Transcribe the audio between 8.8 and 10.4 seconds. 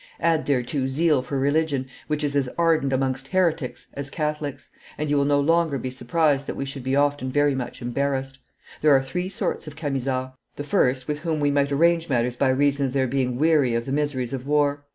There are three sorts of Camisards: